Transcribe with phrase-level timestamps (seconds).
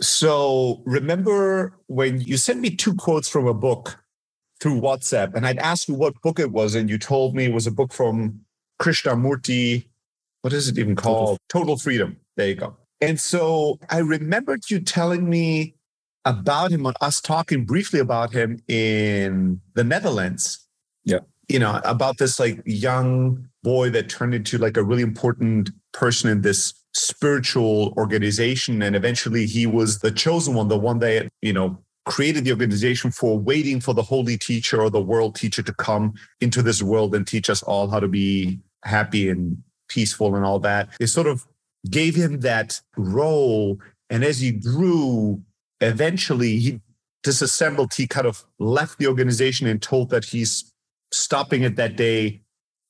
[0.00, 4.02] So remember when you sent me two quotes from a book
[4.60, 7.52] through WhatsApp, and I'd asked you what book it was, and you told me it
[7.52, 8.40] was a book from
[8.80, 9.86] Krishnamurti.
[10.42, 11.38] What is it even called?
[11.48, 12.16] Total, Total Freedom.
[12.36, 12.76] There you go.
[13.00, 15.74] And so I remembered you telling me
[16.24, 20.66] about him, on us talking briefly about him in the Netherlands.
[21.04, 21.20] Yeah.
[21.48, 26.30] You know, about this like young boy that turned into like a really important person
[26.30, 28.82] in this spiritual organization.
[28.82, 33.10] And eventually he was the chosen one, the one that, you know, created the organization
[33.10, 37.14] for waiting for the holy teacher or the world teacher to come into this world
[37.14, 40.88] and teach us all how to be happy and peaceful and all that.
[41.00, 41.46] It sort of
[41.90, 43.78] gave him that role.
[44.10, 45.42] And as he grew,
[45.80, 46.80] eventually he
[47.22, 50.72] disassembled, he kind of left the organization and told that he's
[51.12, 52.40] stopping it that day,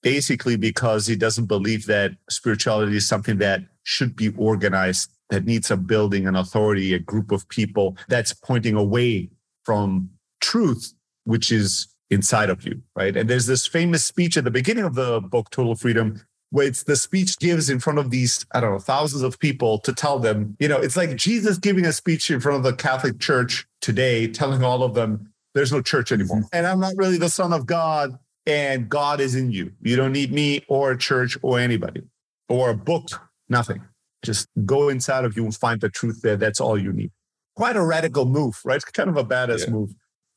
[0.02, 5.70] basically because he doesn't believe that spirituality is something that should be organized, that needs
[5.70, 9.30] a building, an authority, a group of people that's pointing away
[9.64, 13.16] from truth, which is inside of you, right?
[13.16, 16.84] And there's this famous speech at the beginning of the book, Total Freedom, where it's
[16.84, 20.18] the speech gives in front of these, I don't know, thousands of people to tell
[20.18, 23.66] them, you know, it's like Jesus giving a speech in front of the Catholic Church
[23.80, 26.38] today, telling all of them, there's no church anymore.
[26.38, 26.56] Mm-hmm.
[26.56, 28.18] And I'm not really the son of God,
[28.48, 29.72] and God is in you.
[29.82, 32.02] You don't need me or a church or anybody
[32.48, 33.08] or a book,
[33.48, 33.82] nothing.
[34.24, 36.36] Just go inside of you and find the truth there.
[36.36, 37.12] That's all you need.
[37.54, 38.76] Quite a radical move, right?
[38.76, 39.72] It's Kind of a badass yeah.
[39.72, 39.90] move.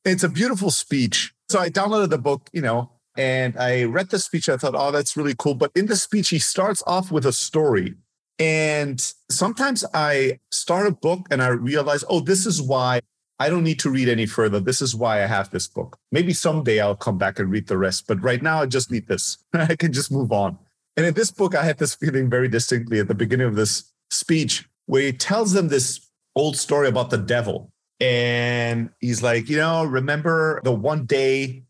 [0.03, 1.33] It's a beautiful speech.
[1.49, 4.49] So I downloaded the book, you know, and I read the speech.
[4.49, 5.55] I thought, oh, that's really cool.
[5.55, 7.95] But in the speech, he starts off with a story.
[8.39, 13.01] And sometimes I start a book and I realize, oh, this is why
[13.41, 14.59] I don't need to read any further.
[14.59, 15.97] This is why I have this book.
[16.11, 18.05] Maybe someday I'll come back and read the rest.
[18.05, 19.39] But right now, I just need this.
[19.53, 20.59] I can just move on.
[20.95, 23.91] And in this book, I had this feeling very distinctly at the beginning of this
[24.11, 27.71] speech where he tells them this old story about the devil.
[27.99, 31.63] And he's like, you know, remember the one day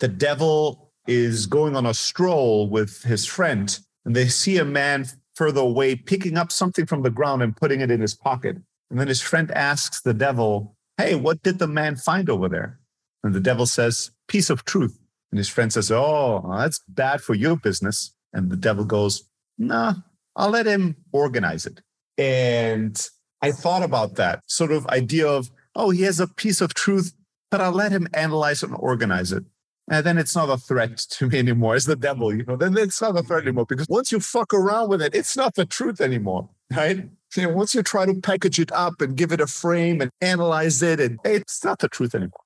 [0.00, 5.06] the devil is going on a stroll with his friend, and they see a man
[5.34, 8.58] further away picking up something from the ground and putting it in his pocket.
[8.90, 12.78] And then his friend asks the devil, Hey, what did the man find over there?
[13.22, 14.98] And the devil says, Piece of truth.
[15.30, 18.14] And his friend says, Oh, that's bad for your business.
[18.32, 19.24] And the devil goes,
[19.58, 19.94] Nah,
[20.36, 21.80] I'll let him organize it.
[22.16, 22.96] And
[23.42, 27.12] I thought about that sort of idea of, oh, he has a piece of truth,
[27.50, 29.44] but I'll let him analyze and organize it
[29.90, 31.76] and then it's not a threat to me anymore.
[31.76, 32.56] It's the devil, you know.
[32.56, 35.54] Then it's not a threat anymore because once you fuck around with it, it's not
[35.54, 37.08] the truth anymore, right?
[37.34, 40.80] So once you try to package it up and give it a frame and analyze
[40.82, 42.44] it, and it's not the truth anymore.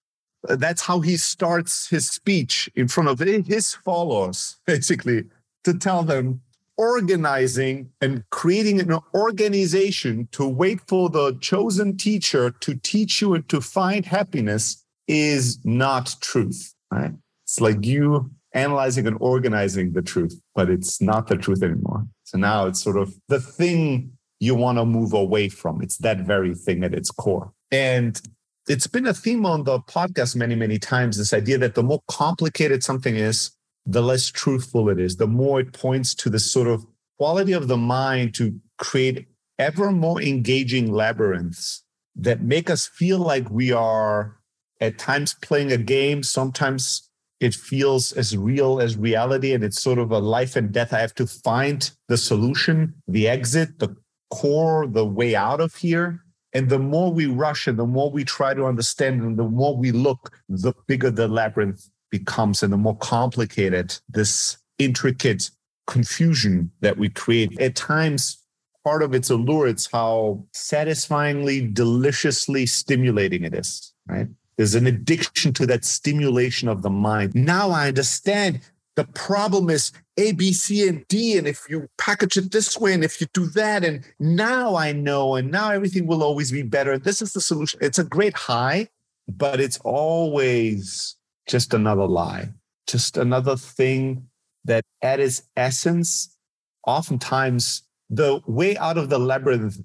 [0.49, 5.25] Uh, that's how he starts his speech in front of his followers, basically,
[5.65, 6.41] to tell them
[6.79, 13.47] organizing and creating an organization to wait for the chosen teacher to teach you and
[13.51, 17.13] to find happiness is not truth, right?
[17.45, 22.07] It's like you analyzing and organizing the truth, but it's not the truth anymore.
[22.25, 25.83] So now it's sort of the thing you want to move away from.
[25.83, 27.53] It's that very thing at its core.
[27.71, 28.21] And
[28.69, 32.03] it's been a theme on the podcast many, many times this idea that the more
[32.09, 33.51] complicated something is,
[33.87, 36.87] the less truthful it is, the more it points to the sort of
[37.19, 39.27] quality of the mind to create
[39.59, 41.83] ever more engaging labyrinths
[42.15, 44.37] that make us feel like we are
[44.81, 47.09] at times playing a game, sometimes
[47.41, 50.99] it feels as real as reality and it's sort of a life and death i
[50.99, 53.95] have to find the solution the exit the
[54.31, 56.23] core the way out of here.
[56.55, 59.77] And the more we rush and the more we try to understand and the more
[59.77, 65.51] we look the bigger the labyrinth becomes and the more complicated this intricate
[65.87, 67.61] confusion that we create.
[67.61, 68.39] At times
[68.83, 74.27] part of its allure it's how satisfyingly deliciously stimulating it is right?
[74.57, 77.35] There's an addiction to that stimulation of the mind.
[77.35, 78.61] Now I understand
[78.99, 81.39] the problem is A, B, C, and D.
[81.39, 84.91] And if you package it this way, and if you do that, and now I
[84.91, 86.99] know, and now everything will always be better.
[86.99, 87.79] This is the solution.
[87.81, 88.89] It's a great high,
[89.29, 91.15] but it's always
[91.47, 92.49] just another lie,
[92.89, 94.27] just another thing
[94.65, 96.37] that at its essence,
[96.85, 99.79] oftentimes the way out of the labyrinth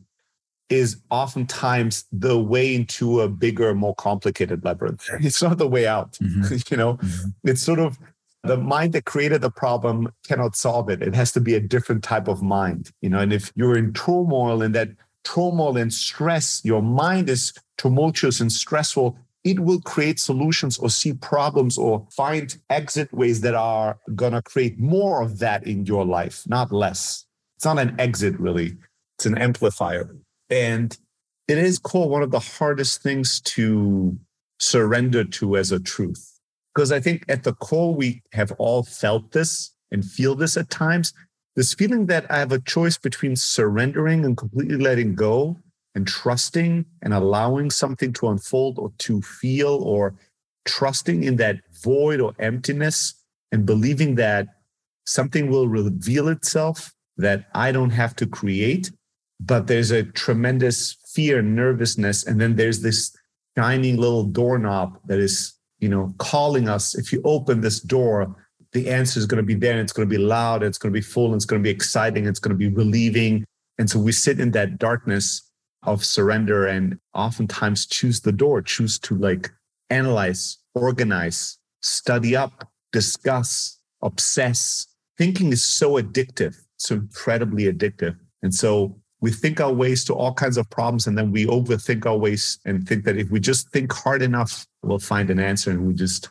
[0.70, 5.08] is oftentimes the way into a bigger, more complicated labyrinth.
[5.20, 6.14] It's not the way out.
[6.14, 6.56] Mm-hmm.
[6.72, 7.30] you know, mm-hmm.
[7.44, 8.00] it's sort of
[8.44, 11.02] the mind that created the problem cannot solve it.
[11.02, 12.92] It has to be a different type of mind.
[13.02, 14.90] You know, and if you're in turmoil and that
[15.24, 21.14] turmoil and stress, your mind is tumultuous and stressful, it will create solutions or see
[21.14, 26.06] problems or find exit ways that are going to create more of that in your
[26.06, 27.26] life, not less.
[27.58, 28.78] It's not an exit, really.
[29.18, 30.16] It's an amplifier.
[30.50, 30.98] And
[31.48, 32.10] it is cool.
[32.10, 34.18] One of the hardest things to
[34.60, 36.33] surrender to as a truth.
[36.74, 40.70] Because I think at the core, we have all felt this and feel this at
[40.70, 41.14] times.
[41.56, 45.58] This feeling that I have a choice between surrendering and completely letting go
[45.94, 50.16] and trusting and allowing something to unfold or to feel or
[50.66, 53.14] trusting in that void or emptiness
[53.52, 54.48] and believing that
[55.06, 58.92] something will reveal itself that I don't have to create.
[59.40, 63.16] But there's a tremendous fear, nervousness, and then there's this
[63.56, 65.54] shining little doorknob that is,
[65.84, 66.96] you know, calling us.
[66.96, 68.34] If you open this door,
[68.72, 70.94] the answer is going to be there and it's going to be loud, it's going
[70.94, 73.44] to be full, and it's going to be exciting, it's going to be relieving.
[73.78, 75.52] And so we sit in that darkness
[75.84, 79.52] of surrender and oftentimes choose the door, choose to like
[79.90, 84.88] analyze, organize, study up, discuss, obsess.
[85.18, 88.16] Thinking is so addictive, so incredibly addictive.
[88.42, 92.06] And so we think our ways to all kinds of problems and then we overthink
[92.06, 95.72] our ways and think that if we just think hard enough, we'll find an answer.
[95.72, 96.30] And we just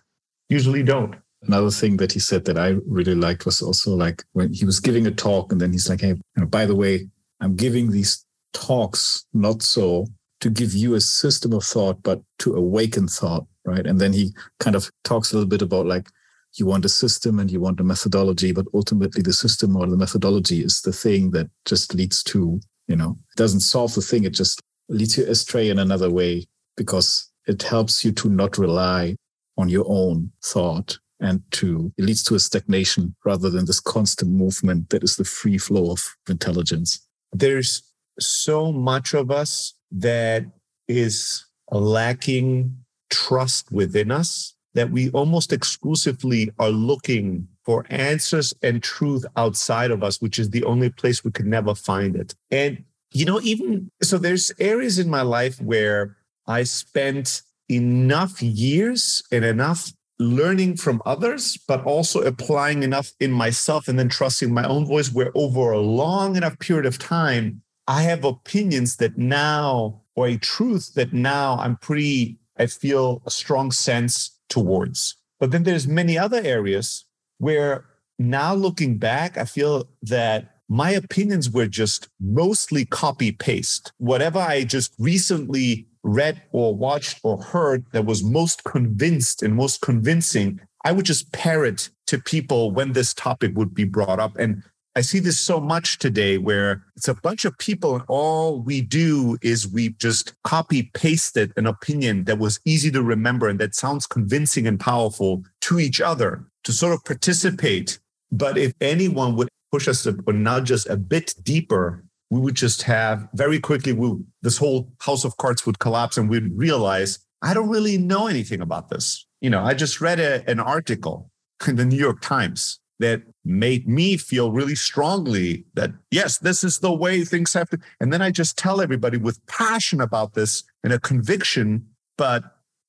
[0.51, 1.15] usually don't.
[1.41, 4.79] Another thing that he said that I really liked was also like when he was
[4.79, 7.09] giving a talk and then he's like, hey, you know, by the way,
[7.41, 10.07] I'm giving these talks not so
[10.41, 13.87] to give you a system of thought, but to awaken thought, right?
[13.87, 16.11] And then he kind of talks a little bit about like,
[16.59, 19.97] you want a system and you want a methodology, but ultimately the system or the
[19.97, 22.61] methodology is the thing that just leads to
[22.93, 24.61] you know it doesn't solve the thing it just
[24.91, 26.45] leads you astray in another way
[26.77, 29.17] because it helps you to not rely
[29.57, 34.31] on your own thought and to it leads to a stagnation rather than this constant
[34.31, 37.07] movement that is the free flow of intelligence.
[37.33, 37.83] There's
[38.19, 40.45] so much of us that
[40.87, 42.77] is lacking
[43.09, 50.03] trust within us that we almost exclusively are looking for answers and truth outside of
[50.03, 52.35] us, which is the only place we could never find it.
[52.51, 56.17] And, you know, even so, there's areas in my life where
[56.47, 63.89] I spent enough years and enough learning from others, but also applying enough in myself
[63.89, 68.03] and then trusting my own voice, where over a long enough period of time, I
[68.03, 73.73] have opinions that now, or a truth that now I'm pretty, I feel a strong
[73.73, 75.17] sense towards.
[75.41, 77.05] But then there's many other areas
[77.43, 77.85] where
[78.21, 83.93] now looking back, I feel that my opinions were just mostly copy paste.
[83.99, 89.81] Whatever I just recently read or watched or heard that was most convinced and most
[89.81, 94.37] convincing, I would just parrot to people when this topic would be brought up.
[94.39, 94.63] And
[94.95, 98.83] I see this so much today where it's a bunch of people and all we
[98.83, 103.75] do is we just copy pasted an opinion that was easy to remember and that
[103.75, 108.01] sounds convincing and powerful to each other to sort of participate.
[108.31, 112.83] But if anyone would push us or nudge us a bit deeper, we would just
[112.83, 117.55] have very quickly, we, this whole house of cards would collapse and we'd realize, I
[117.55, 119.27] don't really know anything about this.
[119.41, 121.31] You know, I just read a, an article
[121.67, 126.79] in the New York Times that made me feel really strongly that, yes, this is
[126.79, 127.79] the way things have to.
[128.01, 132.45] And then I just tell everybody with passion about this and a conviction, but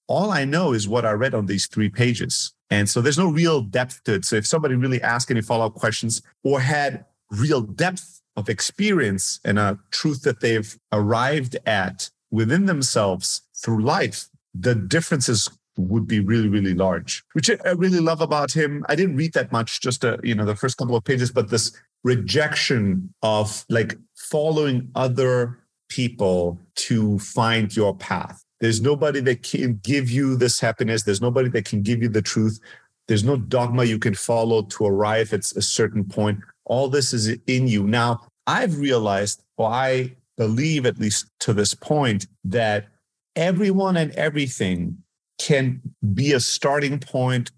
[0.07, 2.53] all I know is what I read on these three pages.
[2.69, 4.25] And so there's no real depth to it.
[4.25, 9.39] So if somebody really asked any follow up questions or had real depth of experience
[9.43, 16.19] and a truth that they've arrived at within themselves through life, the differences would be
[16.19, 18.85] really, really large, which I really love about him.
[18.89, 21.31] I didn't read that much, just a, uh, you know, the first couple of pages,
[21.31, 21.71] but this
[22.03, 28.43] rejection of like following other people to find your path.
[28.59, 31.03] There's nobody that can give you this happiness.
[31.03, 32.59] There's nobody that can give you the truth.
[33.07, 36.39] There's no dogma you can follow to arrive at a certain point.
[36.65, 37.83] All this is in you.
[37.83, 42.87] Now, I've realized, or I believe at least to this point, that
[43.35, 44.97] everyone and everything
[45.43, 45.81] can
[46.13, 47.51] be a starting point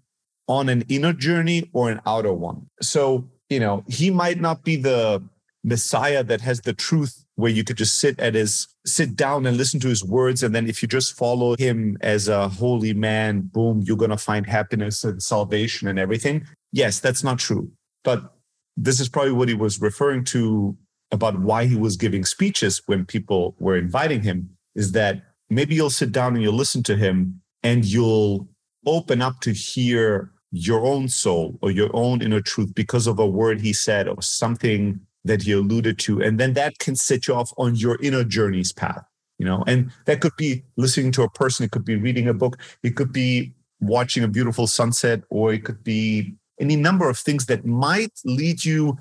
[0.48, 2.66] on an inner journey or an outer one.
[2.82, 5.22] So, you know, he might not be the
[5.62, 9.56] Messiah that has the truth where you could just sit at his sit down and
[9.56, 10.42] listen to his words.
[10.42, 14.16] And then if you just follow him as a holy man boom you're going to
[14.16, 16.44] find happiness and salvation and everything.
[16.72, 17.70] Yes that's not true.
[18.04, 18.32] But
[18.76, 20.76] this is probably what he was referring to
[21.12, 25.90] about why he was giving speeches when people were inviting him is that maybe you'll
[25.90, 28.48] sit down and you'll listen to him and you'll
[28.86, 33.26] open up to hear your own soul or your own inner truth because of a
[33.26, 36.22] word he said or something that he alluded to.
[36.22, 39.04] And then that can set you off on your inner journey's path,
[39.38, 42.34] you know, and that could be listening to a person, it could be reading a
[42.34, 47.18] book, it could be watching a beautiful sunset, or it could be any number of
[47.18, 48.96] things that might lead you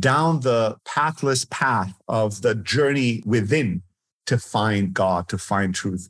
[0.00, 3.82] down the pathless path of the journey within
[4.24, 6.08] to find God, to find truth.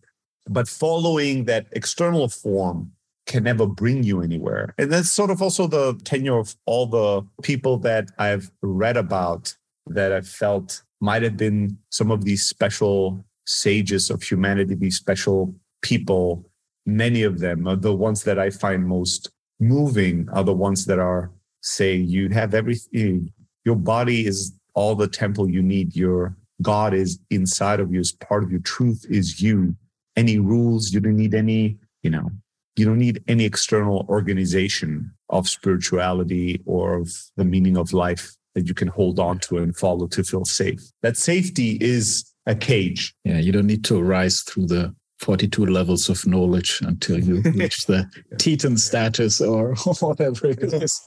[0.49, 2.93] But following that external form
[3.26, 4.75] can never bring you anywhere.
[4.79, 9.55] And that's sort of also the tenure of all the people that I've read about
[9.88, 15.55] that I felt might have been some of these special sages of humanity, these special
[15.83, 16.49] people.
[16.87, 20.99] Many of them are the ones that I find most moving, are the ones that
[20.99, 21.31] are
[21.62, 23.33] saying you have everything.
[23.65, 25.97] Your body is all the temple you need.
[25.97, 29.75] Your God is inside of you, is part of your truth is you.
[30.16, 32.30] Any rules, you don't need any, you know,
[32.76, 38.68] you don't need any external organization of spirituality or of the meaning of life that
[38.68, 40.80] you can hold on to and follow to feel safe.
[41.02, 43.14] That safety is a cage.
[43.25, 47.87] Yeah, you don't need to rise through the 42 levels of knowledge until you reach
[47.87, 51.00] the Thetan status or whatever it is.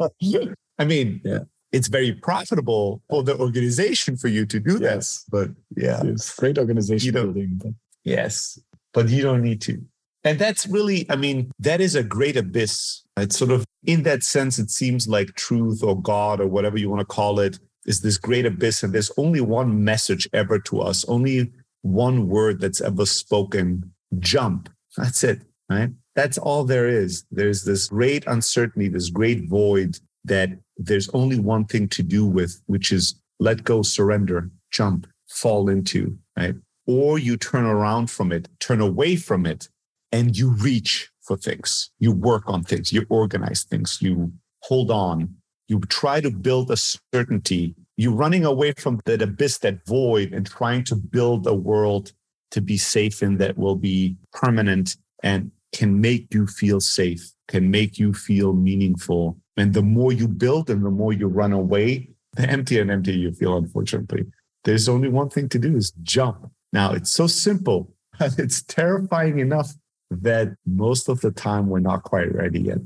[0.78, 1.40] I mean, yeah.
[1.72, 5.26] it's very profitable for the organization for you to do yes.
[5.32, 6.02] but yeah.
[6.04, 7.60] It's great organization building.
[7.64, 7.74] But.
[8.04, 8.60] Yes,
[8.94, 9.82] but you don't need to.
[10.24, 13.04] And that's really, I mean, that is a great abyss.
[13.18, 16.90] It's sort of, in that sense, it seems like truth or God or whatever you
[16.90, 18.84] want to call it is this great abyss.
[18.84, 24.70] And there's only one message ever to us, only one word that's ever spoken jump.
[24.98, 25.92] That's it, right?
[26.16, 27.24] That's all there is.
[27.32, 32.62] There's this great uncertainty, this great void that there's only one thing to do with,
[32.66, 36.56] which is let go, surrender, jump, fall into, right?
[36.90, 39.70] Or you turn around from it, turn away from it,
[40.12, 41.92] and you reach for things.
[42.00, 45.36] You work on things, you organize things, you hold on,
[45.68, 47.76] you try to build a certainty.
[47.96, 52.12] You're running away from that abyss, that void, and trying to build a world
[52.50, 57.70] to be safe in that will be permanent and can make you feel safe, can
[57.70, 59.38] make you feel meaningful.
[59.58, 63.14] And the more you build and the more you run away, the emptier and emptier
[63.14, 64.26] you feel, unfortunately.
[64.64, 66.50] There's only one thing to do is jump.
[66.72, 69.74] Now it's so simple, but it's terrifying enough
[70.12, 72.80] that most of the time we're not quite ready yet.